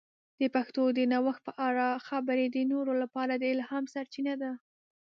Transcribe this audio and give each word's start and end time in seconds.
د 0.39 0.41
پښتو 0.55 0.83
د 0.97 0.99
نوښت 1.11 1.41
په 1.47 1.53
اړه 1.67 1.87
خبرې 2.07 2.45
د 2.49 2.57
نورو 2.71 2.93
لپاره 3.01 3.33
د 3.37 3.43
الهام 3.53 3.83
سرچینه 3.93 4.33
ده. 4.41 4.51